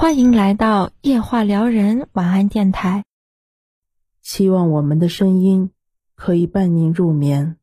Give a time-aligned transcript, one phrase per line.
[0.00, 3.04] 欢迎来到夜话撩人晚安电台。
[4.22, 5.72] 希望我们的声音
[6.14, 7.58] 可以伴您入眠。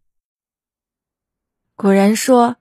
[1.75, 2.57] 古人说：“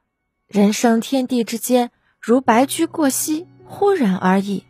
[0.49, 4.65] 人生天地之间，如白驹过隙，忽然而已。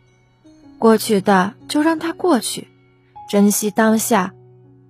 [0.76, 2.66] 过去的就让它过去，
[3.30, 4.34] 珍惜当下，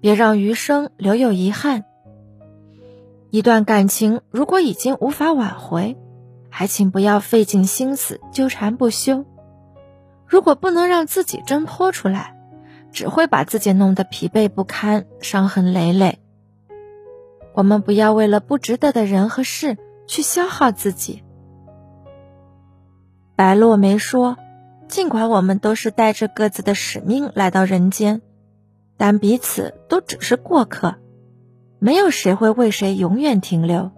[0.01, 1.85] 别让余生留有遗憾。
[3.29, 5.99] 一段感情如果已经无法挽回，
[6.49, 9.27] 还请不要费尽心思纠缠不休。
[10.27, 12.37] 如果不能让自己挣脱出来，
[12.93, 16.19] 只会把自己弄得疲惫不堪、伤痕累累。”
[17.55, 21.23] 我们不要为了不值得的人和事去消耗自己。
[23.35, 24.37] 白落梅说
[24.89, 28.21] ：“尽管我们都是带着各自的使命来到人间，
[28.97, 30.97] 但彼此都只是过客，
[31.79, 33.91] 没有谁会为谁永远停留。”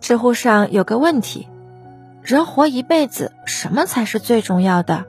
[0.00, 1.48] 知乎上有个问题
[2.22, 5.06] ：“人活一辈子，什么才是最重要的？”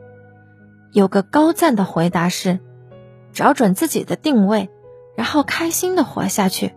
[0.92, 2.60] 有个高赞的回答是
[3.32, 4.70] ：“找准自己的定位，
[5.16, 6.74] 然后开心的活下去。”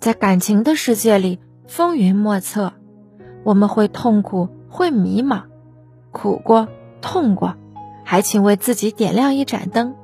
[0.00, 2.72] 在感情的世界里，风云莫测，
[3.44, 5.44] 我们会痛苦，会迷茫，
[6.12, 6.68] 苦过，
[7.00, 7.54] 痛过，
[8.04, 9.94] 还请为自己点亮一盏灯，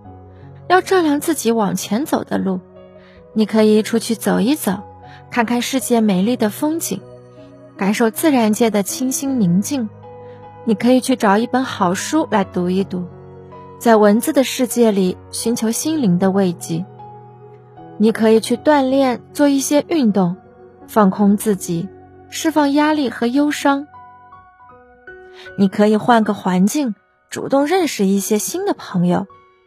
[0.69, 2.61] 要照亮自己往前走的路。
[3.35, 4.83] 你可以出去走一走，
[5.31, 7.01] 看看世界美丽的风景，
[7.77, 9.89] 感受自然界的清新宁静。
[10.65, 13.05] 你可以去找一本好书来读一读，
[13.83, 16.87] 在文字的世界里寻求心灵的慰藉。
[17.99, 20.37] 你可以去锻炼，做一些运动，
[20.87, 21.89] 放空自己，
[22.31, 23.89] 释放压力和忧伤。
[25.59, 26.95] 你可以换个环境，
[27.29, 29.27] 主动认识一些新的朋友，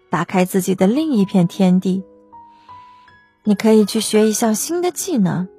[0.09, 2.05] 打开自己的另一片天地。
[3.43, 5.49] 你可以去学一项新的技能，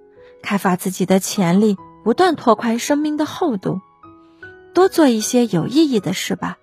[0.43, 3.83] 开发自己的潜力，不断拓宽生命的厚度。
[4.73, 6.57] 多做一些有意义的事吧。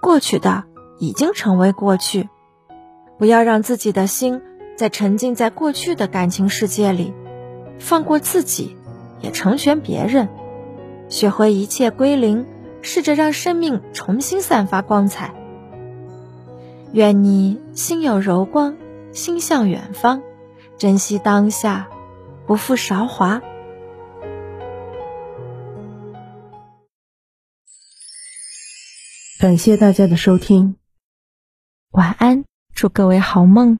[0.00, 0.64] 过去的
[0.98, 2.28] 已经成为过去，
[3.18, 4.40] 不要让自己的心。
[4.76, 7.14] 在沉浸在过去的感情世界里，
[7.78, 8.76] 放过自己，
[9.20, 10.28] 也成全别人，
[11.08, 12.44] 学会一切归零，
[12.82, 15.32] 试着让生命重新散发光彩。
[16.92, 18.76] 愿你心有柔光，
[19.12, 20.22] 心向远方，
[20.76, 21.88] 珍惜当下，
[22.48, 23.40] 不负韶华。
[29.38, 30.74] 感谢大家的收听，
[31.94, 32.44] 晚安，
[32.74, 33.78] 祝各位好梦。